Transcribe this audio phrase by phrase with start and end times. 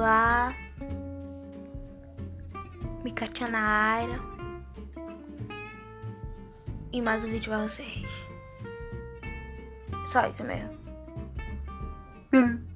[0.00, 0.54] lá.
[3.04, 4.20] Micatia na área.
[6.92, 8.06] E mais um vídeo pra vocês.
[10.08, 10.76] Só isso mesmo.
[12.32, 12.69] Hum.